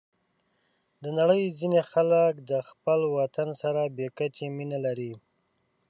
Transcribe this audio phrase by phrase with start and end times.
[1.03, 5.13] د نړۍ ځینې خلک د خپل وطن سره بې کچې مینه لري.